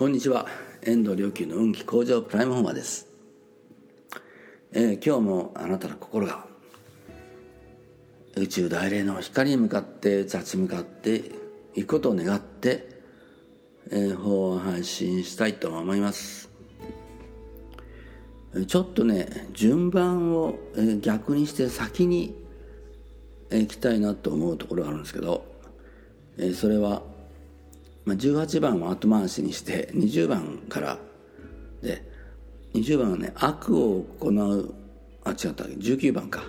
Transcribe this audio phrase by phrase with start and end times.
[0.00, 0.46] こんにちは。
[0.80, 3.06] 遠藤良久の運気向上プライムホーマーです、
[4.72, 6.46] えー、今日もあなたの心が
[8.34, 11.32] 宇宙大霊の光に向かって立ち向かって
[11.74, 12.88] いくことを願って、
[13.90, 16.48] えー、法を配信したいと思います。
[18.66, 20.54] ちょっとね順番を
[21.02, 22.42] 逆にして先に
[23.50, 25.44] 行きたいなと思うところがあるんですけど
[26.54, 27.02] それは
[28.04, 30.98] まあ18番を後回しにして20番から
[31.82, 32.02] で
[32.74, 34.74] 20番はね悪を行う
[35.24, 36.42] あ違った19番か。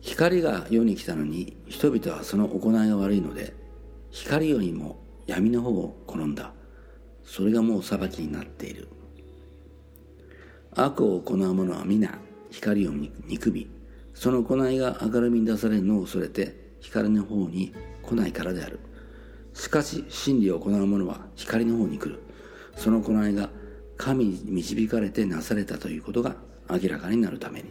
[0.00, 3.54] 光が世に来たのに人々はその行いが悪いので
[4.10, 6.52] 光よりも闇の方を好んだ。
[7.24, 8.88] それがもう裁きになっている。
[10.76, 12.18] 悪を行う者は皆
[12.50, 12.92] 光を
[13.26, 13.68] 憎み
[14.12, 18.80] その行いが明るみに出されるのを恐れて光の方に来ないからである。
[19.54, 22.20] しかし真理を行う者は光の方に来る。
[22.76, 23.48] その行いが
[23.96, 26.36] 神に導かれてなされたということが
[26.68, 27.70] 明らかになるために、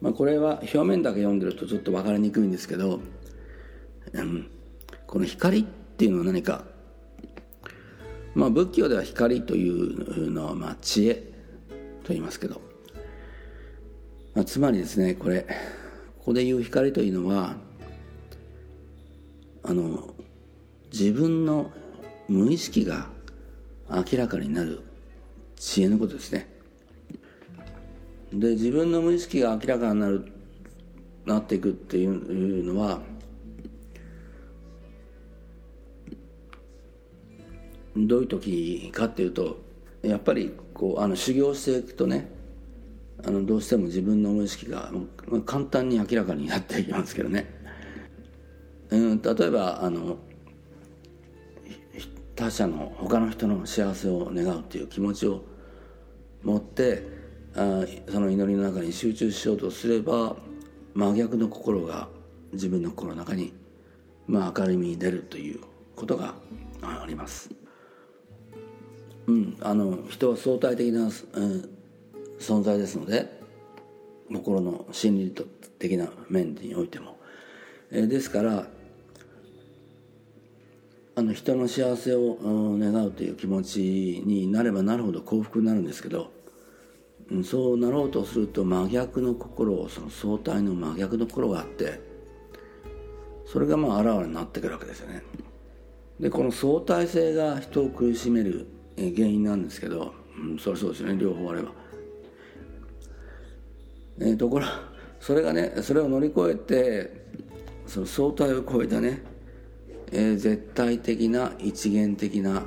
[0.00, 3.00] まあ、これは表面だけ読んでるとちょっと分かりにくいんですけど、
[4.12, 4.50] うん、
[5.06, 6.64] この光っていうのは何か。
[8.34, 12.60] まあ、仏教では光というのはまあ知恵と言いますけど、
[14.34, 15.46] まあ、つまりですねこれ
[16.18, 17.56] ここで言う光というのは
[19.66, 20.14] あの
[20.92, 21.72] 自分の
[22.28, 23.08] 無意識が
[23.90, 24.80] 明らかになる
[25.56, 26.48] 知恵のことですね。
[28.32, 30.32] で自分の無意識が明らかになる
[31.24, 33.00] なっていくっていうのは
[37.96, 39.58] どういう時かっていうと
[40.02, 42.30] やっぱりこうあの修行していくとね
[43.24, 44.92] あのどうしても自分の無意識が
[45.44, 47.55] 簡単に明らかになっていきますけどね、
[48.90, 50.18] うん、例えばあの
[52.36, 55.42] 他者の他の人の幸せを願うっていう気持ちを
[56.42, 57.02] 持って
[57.54, 60.36] あその祈りの中に集中しようとすれば
[60.94, 62.08] 真逆の心が
[62.52, 63.54] 自分の心の中に、
[64.26, 65.60] まあ、明るみに出るという
[65.96, 66.34] ことが
[66.82, 67.50] あります。
[69.26, 71.10] うん、あの人は相対的な、うん、
[72.38, 73.40] 存在ですので
[74.32, 75.34] 心の心理
[75.78, 77.16] 的な面においても、
[77.90, 78.68] え、ですから
[81.18, 82.36] あの人の幸せを
[82.78, 86.30] 願うという気持ちになればなるほど幸福になるんですけど、
[87.42, 92.00] そうなろうとすると真逆の心をその相対の真逆の心があって
[93.46, 95.22] それがまああらわになってくるわけですよね。
[96.20, 98.66] でこの相対性が人を苦しめる
[98.96, 101.70] 原因なんですけど、うん、そりゃそうですよね両方あれば。
[104.18, 104.66] えー、ところ
[105.18, 107.26] それがねそれを乗り越えて
[107.86, 109.22] その相対を超えたね、
[110.12, 112.62] えー、絶対的な一元的な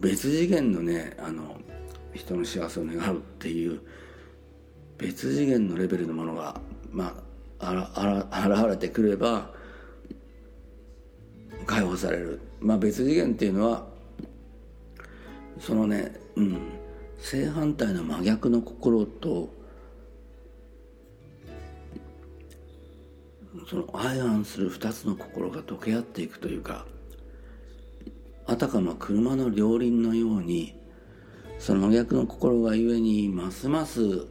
[0.00, 1.56] 別次元のねあの
[2.14, 3.80] 人の幸せを願うっていう
[4.98, 7.22] 別次元のレベルのものがま
[7.58, 8.06] ああ
[8.42, 9.50] ら現れてくれば
[11.66, 12.40] 解放される。
[12.60, 13.86] まあ別次元っていうのは
[15.58, 16.58] そのねうん
[17.18, 19.59] 正反対の真逆の心と
[23.68, 26.86] その相反する2つの心が溶け合っていくというか
[28.46, 30.78] あたかも車の両輪のように
[31.58, 34.26] その逆の心がゆえにますます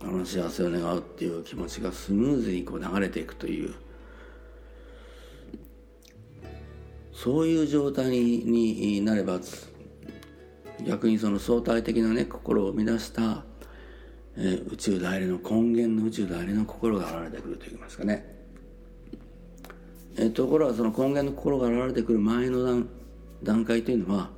[0.00, 3.74] あの幸せを願うっていう気持ちがスムーズにこう流れていくという
[7.12, 9.40] そういう状態になれば
[10.86, 13.44] 逆にその相対的なね心を生み出した、
[14.36, 18.37] えー、宇宙大霊の根源の宇宙大霊の心が現れてくるといいますかね、
[20.20, 22.88] えー、ところがその根源の心が現れてくる前の段
[23.42, 24.30] 段階というのは、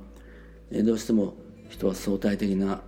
[0.69, 1.33] えー、どうしても
[1.69, 2.81] 人は相対的な、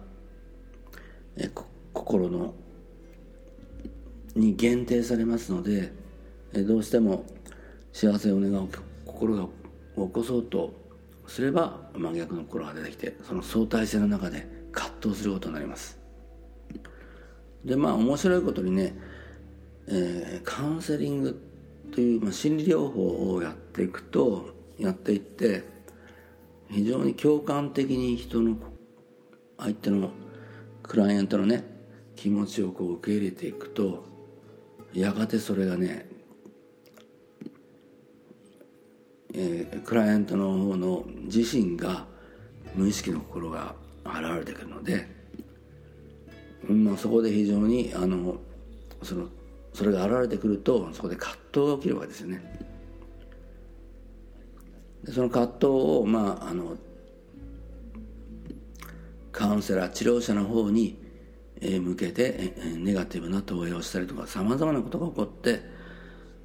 [1.36, 2.54] えー、心の
[4.36, 5.92] に限定されますので、
[6.54, 7.26] えー、どうしても
[7.92, 8.70] 幸せを願う
[9.06, 9.48] 心が
[9.96, 10.74] 起こそうと
[11.26, 16.00] すれば真逆の心が出てきてその相対性の中で葛藤することになります。
[17.66, 18.96] でまあ面白いことにね、
[19.88, 21.53] えー、カウンセリング
[21.94, 24.50] という、まあ、心理療法をやっていくと
[24.80, 25.64] やっていって
[26.72, 28.58] 非常に共感的に人の
[29.58, 30.10] 相手の
[30.82, 31.64] クライアントのね
[32.16, 34.06] 気持ちをこう受け入れていくと
[34.94, 36.10] やがてそれがね
[39.36, 42.06] えー、クライアントの方の自身が
[42.76, 43.74] 無意識の心が
[44.06, 45.08] 現れてくるので、
[46.68, 48.38] まあ、そこで非常にあの
[49.02, 49.28] その
[49.74, 52.60] それが現れてくるとそこで葛藤が起きるわけですよね。
[55.04, 56.78] でその葛藤をまああの
[59.32, 60.98] カウンセラー治療者の方に
[61.60, 65.62] 向けてネガティブな投影をしたりとかさまざまなことが起こって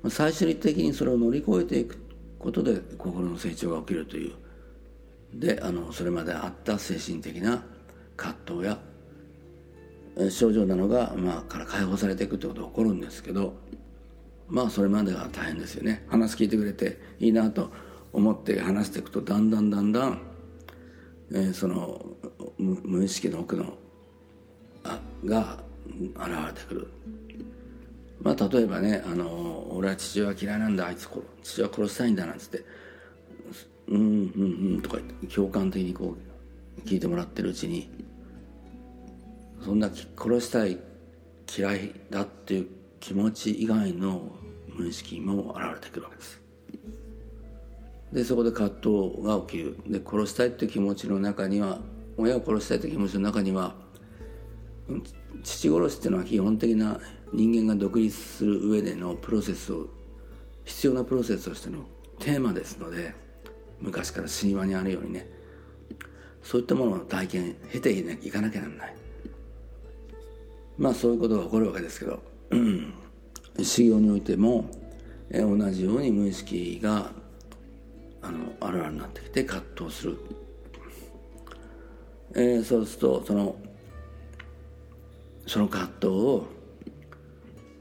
[0.08, 1.98] 最終的にそれを乗り越えていく
[2.38, 4.32] ことで心の成長が起きるという
[5.34, 7.62] であのそれまであった精神的な
[8.16, 8.78] 葛藤や
[10.30, 13.54] 症状なのが、まあ、から解放されていくってことが起こるんですけど
[14.48, 16.04] まあそれまでが大変ですよね。
[16.08, 17.70] 話聞いてくれていいなと
[18.12, 20.20] 思って話していくとだんだんだんだん、
[21.32, 22.04] えー、その
[22.58, 23.74] 無意識の奥の
[24.84, 25.58] あが
[26.16, 26.88] 現れてくる。
[28.22, 31.08] まあ例えばねあの「俺は父親嫌いなんだあいつ
[31.42, 32.64] 父親殺したいんだ」なんつって
[33.86, 34.02] 「うんうん
[34.74, 37.90] うん」とか言って共感的にこう聞いてもらってるうちに
[39.64, 40.78] そんな殺したい
[41.56, 42.66] 嫌いだっていう
[43.00, 44.32] 気持ち以外の
[44.74, 46.40] 無意識も現れてくるわけです。
[48.12, 49.76] でそこで葛藤が起きる。
[49.86, 51.80] で殺したいっていう気持ちの中には
[52.16, 53.74] 親を殺したいという気持ちの中には
[55.42, 57.00] 父殺しっていうのは基本的な
[57.32, 59.88] 人間が独立する上でのプロセスを
[60.64, 61.84] 必要なプロセスとしての
[62.18, 63.14] テーマですので
[63.80, 65.38] 昔から神話にあるようにね。
[66.42, 68.97] そういったものを体験経ていかなきゃならない。
[70.78, 72.22] まあそういうことが起こるわけですけど、
[73.62, 74.70] 修行においても
[75.30, 77.10] え同じように無意識が
[78.22, 80.18] あのあるあるになってきて葛藤する。
[82.34, 83.56] えー、そうするとその
[85.46, 86.46] その葛藤を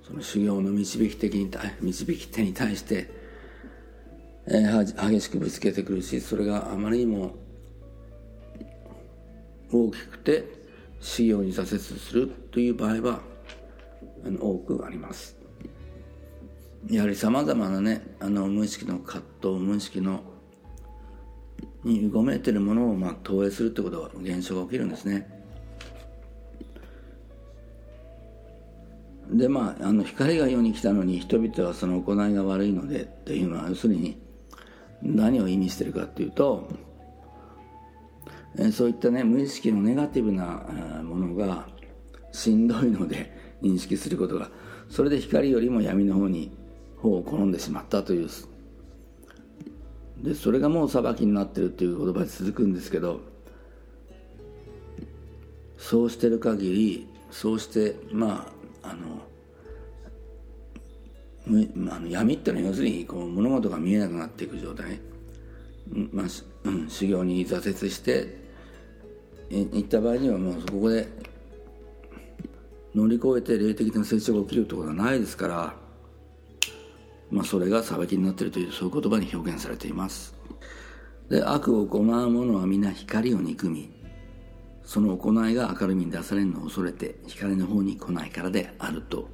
[0.05, 1.51] その修行の導き的に
[1.81, 3.09] 導き手に対して、
[4.47, 7.35] えー、激しくぶつけてくるしそれがあまりにも
[9.71, 10.56] 大きくて
[10.99, 13.21] 修行に挫折するという場合は
[14.25, 15.38] あの多くあります。
[16.89, 20.21] やはりさまざまなねあの無意識の葛藤無意識の
[21.83, 25.29] にうごめいてるものをまあ投影するってことが現象が起きるんですね。
[29.31, 34.21] でまああの光が世に来たのに人々はその行いが悪いのでっていうのは要するに
[35.01, 36.69] 何を意味してるかっていうと
[38.71, 40.65] そういったね無意識のネガティブな
[41.04, 41.68] ものが
[42.31, 43.31] しんどいので
[43.62, 44.50] 認識することが
[44.89, 46.51] それで光よりも闇の方に
[46.98, 48.30] 方を転んでしまったという。
[50.18, 53.21] でそれがもう裁きになってるっていう言葉で続くんですけど
[55.77, 58.51] そうしてる限りそうしてま
[58.81, 59.21] ああの
[61.94, 65.00] あの闇ってのは要するにこう物事が見えなくなっていく状態、
[66.12, 66.25] まあ
[66.63, 68.46] うん、修行に挫折して
[69.49, 71.07] 行った場合にはもうここで
[72.94, 75.88] 乗り越えて霊的な成長が起きるってことはないですから
[77.29, 80.33] まあ、それが裁きになっているというそういう言葉に表現されています。
[81.29, 83.91] で悪を行う者は皆光を憎み
[84.85, 89.27] その行いが明るみに出されるのを恐れて光の方に来ないからであると。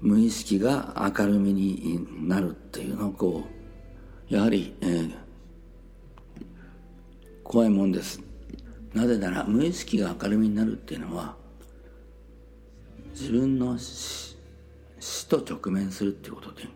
[0.00, 3.44] 無意識が明るみになるっていうのをこ
[4.30, 5.14] うやはり、えー、
[7.42, 8.20] 怖いもんです。
[8.94, 11.36] なぜなら無意識が明るみになるっていうのは
[13.10, 14.36] 自分の死
[15.28, 16.68] と直面するっていうことで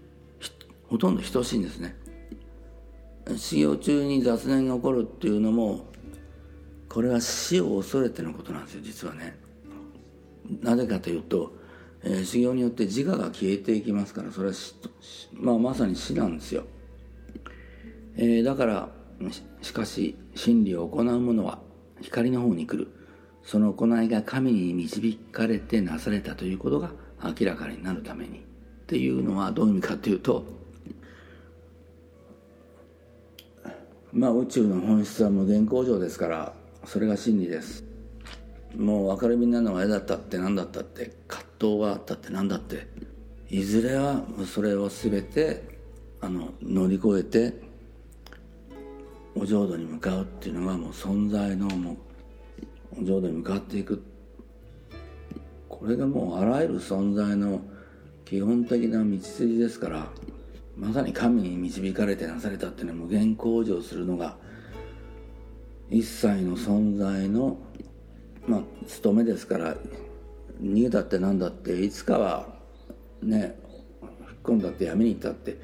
[0.88, 1.96] ほとんど等しいんですね。
[3.37, 5.87] 修行中に雑念が起こるっていうのも
[6.88, 9.38] これは死を恐れてのことなんですよ実はね。
[10.62, 11.52] なぜかというと、
[12.02, 14.54] えー、修行によって自我が消えていきますからそれは
[15.34, 16.64] まあ、まさに死なんですよ、
[18.16, 18.88] えー、だから
[19.60, 21.58] しかし真理を行う者は
[22.00, 22.90] 光の方に来る。
[23.45, 26.90] その行いが神に導かれてなされたということが
[27.23, 28.38] 明らかになるために。
[28.38, 28.43] っ
[28.87, 30.47] ていうのはどういう意味かっていうと
[34.12, 36.55] まあ宇宙の本質は無限工場ですから
[36.87, 37.85] それが真理です。
[38.75, 42.87] もう明るみになるのが嫌だったって何だったって葛藤があったって何だって
[43.50, 45.62] いずれはそれを全て
[46.21, 47.67] あの乗り越えて
[49.40, 51.97] お浄土に向かうっていうのがもう存在のも
[52.97, 54.02] うお浄土に向かっていく。
[55.68, 57.61] これがもうあらゆる存在の
[58.25, 60.11] 基本的な道筋ですから
[60.76, 64.37] まさに神に導かれてなされたっていうのは無限向上するのが
[65.88, 67.59] 一切の存在の
[68.47, 69.76] まあ務めですから
[70.61, 72.49] 逃げたって何だっていつかは
[73.23, 73.57] ね
[74.02, 75.59] 引っ込んだって闇に行ったって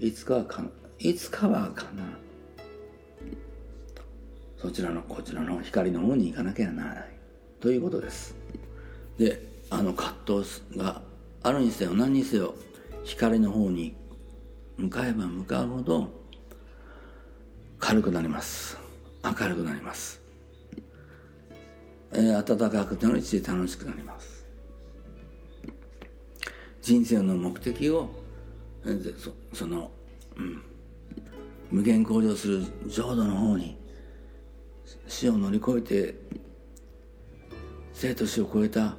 [0.00, 0.64] いつかはか
[0.98, 2.04] いつかはかな。
[4.62, 7.08] そちらのこちらの光の方に行かなきゃならない。
[7.58, 8.36] ということです。
[9.18, 11.02] であの葛藤が
[11.42, 12.54] あるにせよ何にせよ
[13.02, 13.96] 光の方に
[14.76, 16.12] 向かえば向かうほど
[17.80, 18.78] 軽くなります。
[19.24, 20.20] 明るくなります、
[22.12, 24.46] えー、暖かくなるし楽しくなります。
[26.80, 28.10] 人生の目的を
[29.18, 29.90] そその、
[30.36, 30.62] うん、
[31.70, 33.81] 無限向上する浄土の方に
[35.06, 36.14] 死を乗り越えて
[37.92, 38.96] 生と死を超えた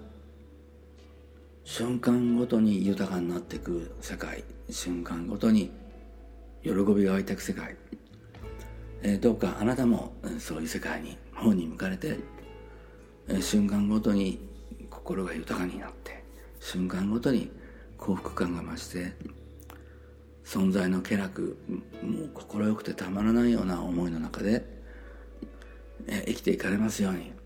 [1.64, 4.44] 瞬間ごとに豊かになっていく世界。
[4.70, 5.72] 瞬間ごとに
[6.64, 7.76] 喜びが湧いていく世界、
[9.02, 12.18] えー、どうかあなたもそういう世界に方に向かれて、
[13.28, 14.40] えー、瞬間ごとに
[14.90, 16.24] 心が豊かになって
[16.60, 17.52] 瞬間ごとに
[17.98, 19.14] 幸福感が増して
[20.46, 21.58] 存在の気楽
[22.02, 24.66] もう快くてたまらないような思いの中で、
[26.08, 27.43] 生きていかれますように。